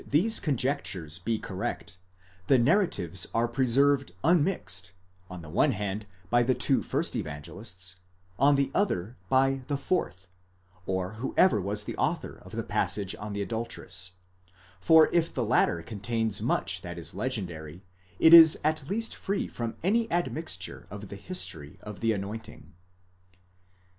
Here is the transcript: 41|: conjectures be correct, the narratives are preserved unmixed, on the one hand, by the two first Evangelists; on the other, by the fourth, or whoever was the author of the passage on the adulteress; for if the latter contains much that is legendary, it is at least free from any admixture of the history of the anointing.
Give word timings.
41|: 0.09 0.41
conjectures 0.41 1.19
be 1.19 1.37
correct, 1.37 1.99
the 2.47 2.57
narratives 2.57 3.27
are 3.35 3.47
preserved 3.47 4.13
unmixed, 4.23 4.93
on 5.29 5.43
the 5.43 5.49
one 5.51 5.73
hand, 5.73 6.07
by 6.31 6.41
the 6.41 6.55
two 6.55 6.81
first 6.81 7.15
Evangelists; 7.15 7.97
on 8.39 8.55
the 8.55 8.71
other, 8.73 9.15
by 9.29 9.61
the 9.67 9.77
fourth, 9.77 10.27
or 10.87 11.13
whoever 11.21 11.61
was 11.61 11.83
the 11.83 11.95
author 11.97 12.39
of 12.43 12.53
the 12.53 12.63
passage 12.63 13.13
on 13.19 13.33
the 13.33 13.43
adulteress; 13.43 14.13
for 14.79 15.07
if 15.13 15.31
the 15.31 15.45
latter 15.45 15.83
contains 15.83 16.41
much 16.41 16.81
that 16.81 16.97
is 16.97 17.13
legendary, 17.13 17.83
it 18.17 18.33
is 18.33 18.57
at 18.63 18.89
least 18.89 19.15
free 19.15 19.47
from 19.47 19.75
any 19.83 20.11
admixture 20.11 20.87
of 20.89 21.09
the 21.09 21.15
history 21.15 21.77
of 21.83 21.99
the 21.99 22.11
anointing. 22.11 22.73